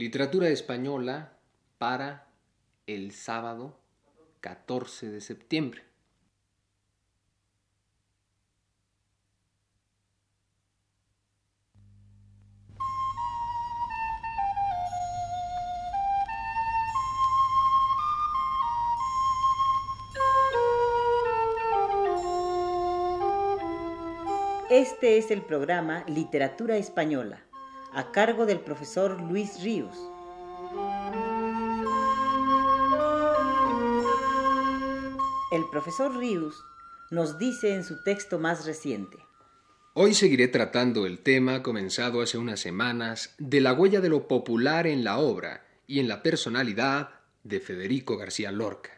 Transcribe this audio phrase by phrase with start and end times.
[0.00, 1.32] Literatura española
[1.76, 2.28] para
[2.86, 3.80] el sábado
[4.40, 5.82] 14 de septiembre.
[24.70, 27.47] Este es el programa Literatura Española,
[27.92, 29.96] a cargo del profesor Luis Ríos.
[35.50, 36.62] El profesor Ríos
[37.10, 39.16] nos dice en su texto más reciente.
[39.94, 44.86] Hoy seguiré tratando el tema comenzado hace unas semanas de la huella de lo popular
[44.86, 47.10] en la obra y en la personalidad
[47.42, 48.97] de Federico García Lorca.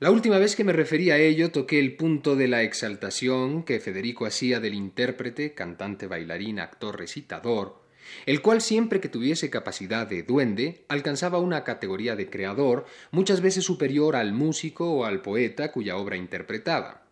[0.00, 3.80] La última vez que me referí a ello toqué el punto de la exaltación que
[3.80, 7.82] Federico hacía del intérprete, cantante, bailarín, actor, recitador,
[8.24, 13.64] el cual siempre que tuviese capacidad de duende alcanzaba una categoría de creador muchas veces
[13.64, 17.07] superior al músico o al poeta cuya obra interpretaba.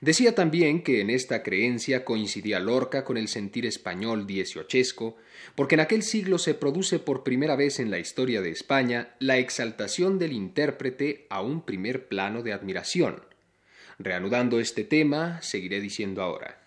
[0.00, 5.16] Decía también que en esta creencia coincidía Lorca con el sentir español dieciochesco,
[5.54, 9.36] porque en aquel siglo se produce por primera vez en la historia de España la
[9.36, 13.22] exaltación del intérprete a un primer plano de admiración.
[13.98, 16.58] Reanudando este tema, seguiré diciendo ahora.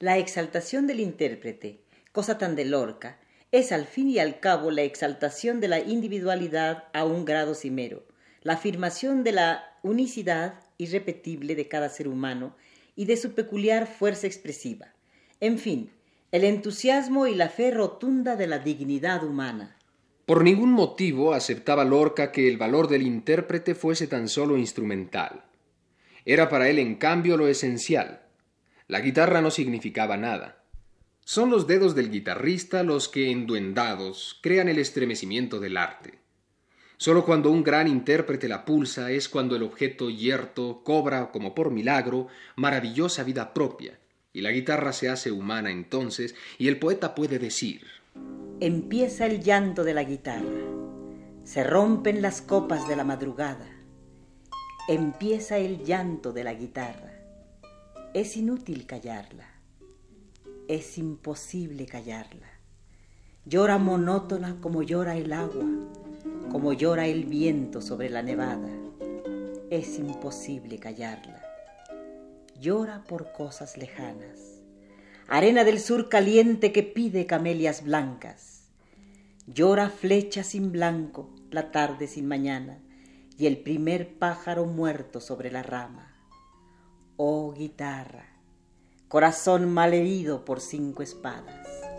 [0.00, 1.78] La exaltación del intérprete,
[2.10, 3.20] cosa tan de Lorca,
[3.52, 8.02] es al fin y al cabo la exaltación de la individualidad a un grado cimero,
[8.42, 12.56] la afirmación de la unicidad irrepetible de cada ser humano
[13.00, 14.92] y de su peculiar fuerza expresiva.
[15.40, 15.90] En fin,
[16.32, 19.78] el entusiasmo y la fe rotunda de la dignidad humana.
[20.26, 25.44] Por ningún motivo aceptaba Lorca que el valor del intérprete fuese tan solo instrumental.
[26.26, 28.20] Era para él, en cambio, lo esencial.
[28.86, 30.62] La guitarra no significaba nada.
[31.24, 36.18] Son los dedos del guitarrista los que, enduendados, crean el estremecimiento del arte.
[37.00, 41.70] Solo cuando un gran intérprete la pulsa es cuando el objeto yerto cobra, como por
[41.70, 43.98] milagro, maravillosa vida propia,
[44.34, 47.86] y la guitarra se hace humana entonces, y el poeta puede decir.
[48.60, 50.60] Empieza el llanto de la guitarra,
[51.42, 53.66] se rompen las copas de la madrugada,
[54.86, 57.14] empieza el llanto de la guitarra,
[58.12, 59.48] es inútil callarla,
[60.68, 62.50] es imposible callarla,
[63.46, 65.64] llora monótona como llora el agua,
[66.50, 68.68] como llora el viento sobre la nevada.
[69.70, 71.40] Es imposible callarla.
[72.58, 74.60] Llora por cosas lejanas.
[75.28, 78.64] Arena del sur caliente que pide camelias blancas.
[79.46, 82.80] Llora flecha sin blanco, la tarde sin mañana,
[83.38, 86.12] y el primer pájaro muerto sobre la rama.
[87.16, 88.26] Oh guitarra,
[89.08, 91.89] corazón malherido por cinco espadas.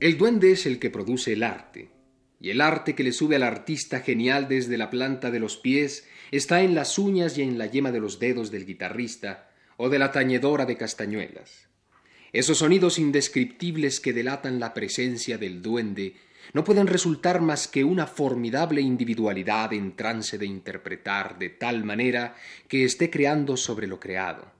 [0.00, 1.90] El duende es el que produce el arte,
[2.40, 6.08] y el arte que le sube al artista genial desde la planta de los pies
[6.30, 9.98] está en las uñas y en la yema de los dedos del guitarrista o de
[9.98, 11.68] la tañedora de castañuelas.
[12.32, 16.14] Esos sonidos indescriptibles que delatan la presencia del duende
[16.54, 22.36] no pueden resultar más que una formidable individualidad en trance de interpretar de tal manera
[22.68, 24.50] que esté creando sobre lo creado.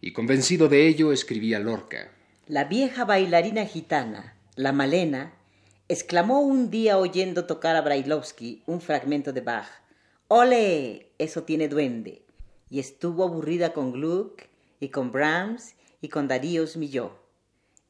[0.00, 2.12] Y convencido de ello escribía Lorca.
[2.46, 5.34] La vieja bailarina gitana, la Malena
[5.86, 9.68] exclamó un día oyendo tocar a Brailovsky un fragmento de Bach:
[10.26, 11.12] ¡Ole!
[11.16, 12.24] Eso tiene duende.
[12.68, 14.42] Y estuvo aburrida con Gluck
[14.80, 17.12] y con Brahms y con Daríos Milló.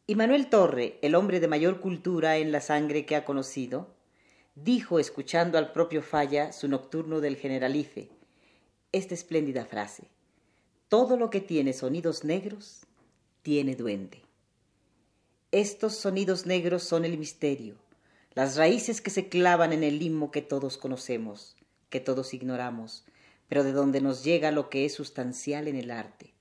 [0.06, 3.94] Y Manuel Torre, el hombre de mayor cultura en la sangre que ha conocido,
[4.54, 8.10] dijo, escuchando al propio Falla su nocturno del Generalife,
[8.92, 10.02] esta espléndida frase:
[10.90, 12.82] Todo lo que tiene sonidos negros
[13.40, 14.27] tiene duende.
[15.50, 17.76] Estos sonidos negros son el misterio,
[18.34, 21.56] las raíces que se clavan en el limbo que todos conocemos,
[21.88, 23.06] que todos ignoramos,
[23.49, 26.34] pero de donde nos llega lo que es sustancial en el arte.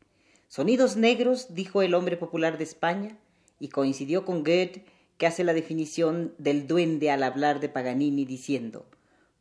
[0.50, 3.18] Sonidos negros, dijo el hombre popular de España,
[3.62, 4.84] y coincidió con Goethe,
[5.18, 8.86] que hace la definición del duende al hablar de Paganini, diciendo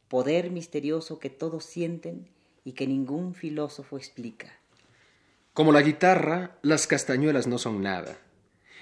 [0.07, 2.29] poder misterioso que todos sienten
[2.65, 4.61] y que ningún filósofo explica.
[5.55, 8.17] Como la guitarra, las castañuelas no son nada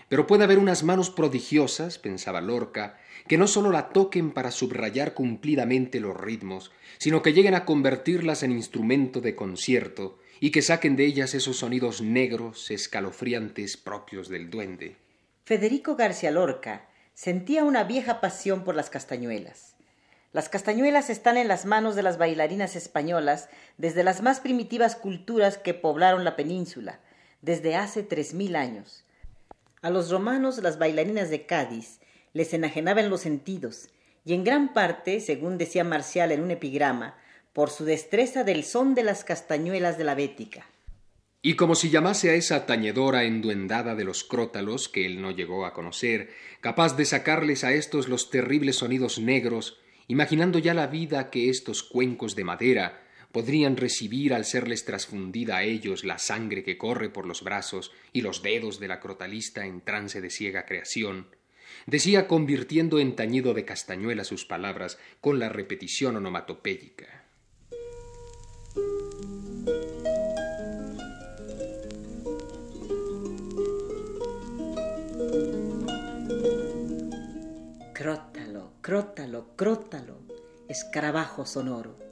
[0.09, 5.15] pero puede haber unas manos prodigiosas, pensaba Lorca, que no sólo la toquen para subrayar
[5.15, 10.97] cumplidamente los ritmos, sino que lleguen a convertirlas en instrumento de concierto y que saquen
[10.97, 14.97] de ellas esos sonidos negros, escalofriantes propios del duende.
[15.45, 19.75] Federico García Lorca sentía una vieja pasión por las castañuelas.
[20.33, 23.49] Las castañuelas están en las manos de las bailarinas españolas
[23.79, 26.99] desde las más primitivas culturas que poblaron la península,
[27.41, 29.04] desde hace tres mil años.
[29.85, 32.01] A los romanos las bailarinas de Cádiz
[32.33, 33.91] les enajenaban los sentidos,
[34.25, 37.19] y en gran parte, según decía Marcial en un epigrama,
[37.53, 40.67] por su destreza del son de las castañuelas de la Bética.
[41.43, 45.67] Y como si llamase a esa tañedora enduendada de los crótalos que él no llegó
[45.67, 46.31] a conocer,
[46.63, 49.77] capaz de sacarles a estos los terribles sonidos negros,
[50.09, 53.04] imaginando ya la vida que estos cuencos de madera
[53.35, 58.21] podrían recibir al serles trasfundida a ellos la sangre que corre por los brazos y
[58.21, 61.27] los dedos de la crotalista en trance de ciega creación,
[61.85, 67.25] decía convirtiendo en tañido de castañuela sus palabras con la repetición onomatopéyica.
[77.95, 80.21] Crótalo, crótalo, crótalo,
[80.69, 82.04] escarabajo sonoro.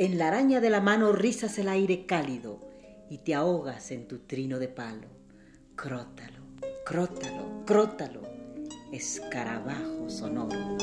[0.00, 2.60] En la araña de la mano rizas el aire cálido
[3.10, 5.08] y te ahogas en tu trino de palo.
[5.74, 6.38] Crótalo,
[6.86, 8.22] crótalo, crótalo,
[8.92, 10.78] escarabajo sonoro.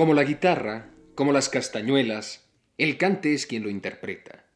[0.00, 2.48] Como la guitarra, como las castañuelas,
[2.78, 4.46] el cante es quien lo interpreta.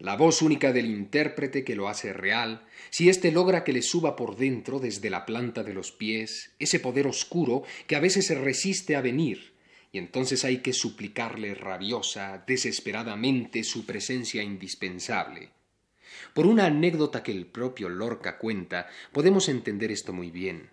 [0.00, 4.16] La voz única del intérprete que lo hace real, si éste logra que le suba
[4.16, 8.34] por dentro desde la planta de los pies ese poder oscuro que a veces se
[8.34, 9.54] resiste a venir,
[9.92, 15.50] y entonces hay que suplicarle rabiosa, desesperadamente su presencia indispensable.
[16.34, 20.68] Por una anécdota que el propio Lorca cuenta, podemos entender esto muy bien.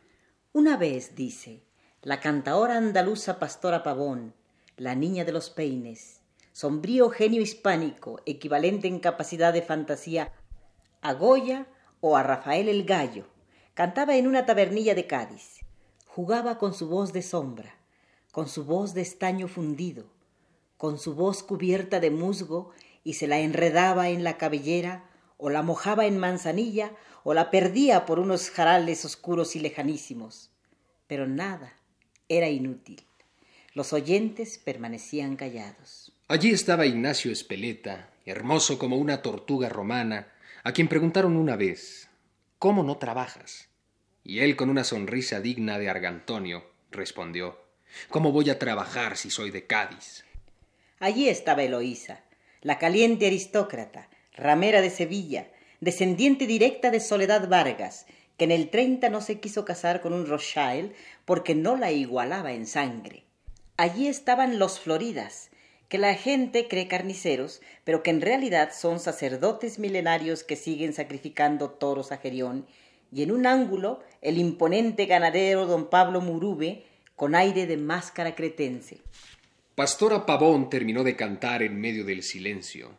[0.53, 1.66] Una vez, dice,
[2.03, 4.33] la cantaora andaluza Pastora Pavón,
[4.77, 6.21] la niña de los peines,
[6.53, 10.31] sombrío genio hispánico, equivalente en capacidad de fantasía
[11.01, 11.65] a Goya
[11.99, 13.25] o a Rafael el Gallo,
[13.73, 15.61] cantaba en una tabernilla de Cádiz.
[16.05, 17.75] Jugaba con su voz de sombra,
[18.31, 20.05] con su voz de estaño fundido,
[20.77, 22.71] con su voz cubierta de musgo
[23.03, 26.91] y se la enredaba en la cabellera o la mojaba en manzanilla
[27.23, 30.51] o la perdía por unos jarales oscuros y lejanísimos.
[31.07, 31.73] Pero nada,
[32.29, 33.03] era inútil.
[33.73, 36.11] Los oyentes permanecían callados.
[36.27, 40.27] Allí estaba Ignacio Espeleta, hermoso como una tortuga romana,
[40.63, 42.09] a quien preguntaron una vez
[42.59, 43.69] ¿Cómo no trabajas?
[44.23, 47.59] Y él, con una sonrisa digna de Argantonio, respondió
[48.09, 50.25] ¿Cómo voy a trabajar si soy de Cádiz?
[50.99, 52.23] Allí estaba Eloísa,
[52.61, 58.07] la caliente aristócrata, ramera de Sevilla, descendiente directa de Soledad Vargas,
[58.37, 60.93] que en el 30 no se quiso casar con un Rothschild
[61.25, 63.23] porque no la igualaba en sangre.
[63.77, 65.49] Allí estaban los Floridas,
[65.89, 71.71] que la gente cree carniceros, pero que en realidad son sacerdotes milenarios que siguen sacrificando
[71.71, 72.65] toros a Gerión,
[73.11, 76.83] y en un ángulo el imponente ganadero don Pablo Murube,
[77.15, 78.99] con aire de máscara cretense.
[79.75, 82.91] Pastora Pavón terminó de cantar en medio del silencio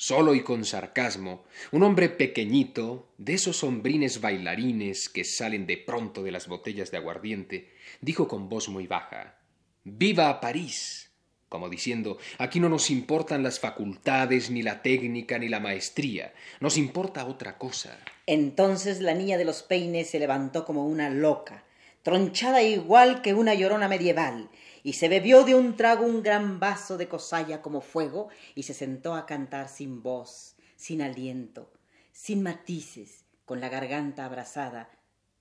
[0.00, 6.22] solo y con sarcasmo, un hombre pequeñito, de esos hombrines bailarines que salen de pronto
[6.22, 9.36] de las botellas de aguardiente, dijo con voz muy baja
[9.84, 11.10] Viva París
[11.50, 16.78] como diciendo aquí no nos importan las facultades, ni la técnica, ni la maestría, nos
[16.78, 17.98] importa otra cosa.
[18.26, 21.64] Entonces la niña de los peines se levantó como una loca,
[22.02, 24.48] tronchada igual que una llorona medieval,
[24.82, 28.74] y se bebió de un trago un gran vaso de cosalla como fuego y se
[28.74, 31.70] sentó a cantar sin voz, sin aliento,
[32.12, 34.90] sin matices, con la garganta abrasada,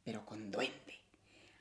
[0.04, 0.96] pero con duende.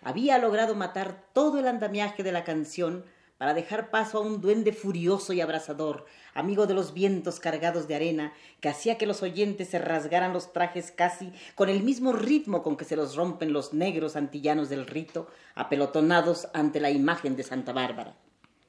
[0.01, 3.05] Había logrado matar todo el andamiaje de la canción
[3.39, 6.05] para dejar paso a un duende furioso y abrasador,
[6.35, 10.53] amigo de los vientos cargados de arena, que hacía que los oyentes se rasgaran los
[10.53, 14.87] trajes casi con el mismo ritmo con que se los rompen los negros antillanos del
[14.87, 18.17] rito, apelotonados ante la imagen de Santa Bárbara.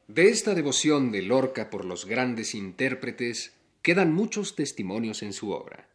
[0.08, 5.88] De esta devoción de Lorca por los grandes intérpretes quedan muchos testimonios en su obra.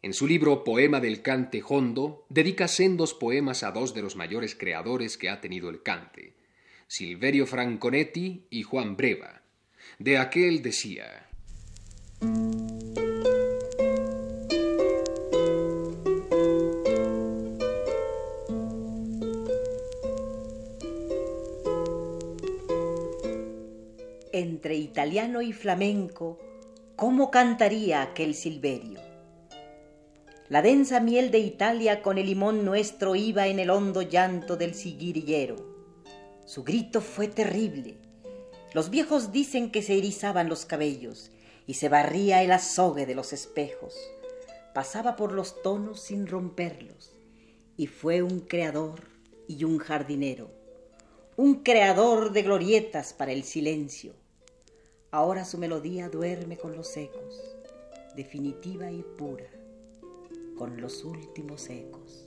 [0.00, 4.54] En su libro Poema del Cante Hondo dedica sendos poemas a dos de los mayores
[4.54, 6.34] creadores que ha tenido el cante,
[6.90, 9.42] Silverio Franconetti y Juan Breva.
[9.98, 11.28] De aquel decía
[24.32, 26.38] Entre italiano y flamenco,
[26.96, 28.98] ¿cómo cantaría aquel Silverio?
[30.48, 34.74] La densa miel de Italia con el limón nuestro iba en el hondo llanto del
[34.74, 35.77] siguirillero.
[36.48, 37.98] Su grito fue terrible.
[38.72, 41.30] Los viejos dicen que se erizaban los cabellos
[41.66, 43.94] y se barría el azogue de los espejos.
[44.72, 47.12] Pasaba por los tonos sin romperlos
[47.76, 49.02] y fue un creador
[49.46, 50.50] y un jardinero,
[51.36, 54.14] un creador de glorietas para el silencio.
[55.10, 57.58] Ahora su melodía duerme con los ecos,
[58.16, 59.50] definitiva y pura
[60.56, 62.26] con los últimos ecos.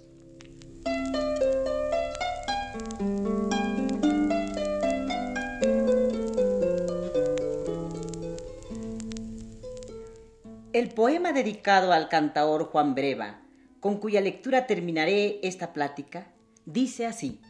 [10.73, 13.41] El poema dedicado al cantaor Juan Breva,
[13.81, 16.31] con cuya lectura terminaré esta plática,
[16.65, 17.41] dice así.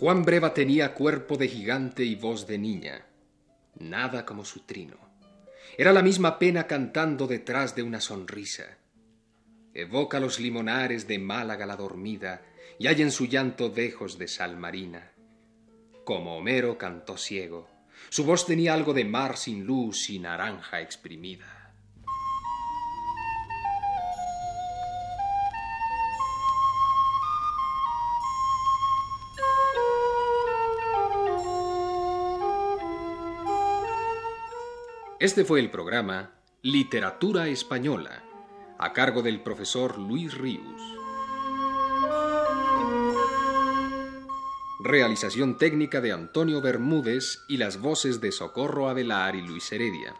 [0.00, 3.04] Juan Breva tenía cuerpo de gigante y voz de niña,
[3.78, 4.96] nada como su trino.
[5.76, 8.78] Era la misma pena cantando detrás de una sonrisa.
[9.74, 12.42] Evoca los limonares de Málaga la dormida
[12.78, 15.12] y hay en su llanto dejos de sal marina.
[16.04, 17.68] Como Homero cantó ciego,
[18.10, 21.62] su voz tenía algo de mar sin luz y naranja exprimida.
[35.18, 38.24] Este fue el programa Literatura Española,
[38.78, 40.80] a cargo del profesor Luis Ríos.
[44.80, 50.14] Realización técnica de Antonio Bermúdez y las voces de Socorro Avelar y Luis Heredia.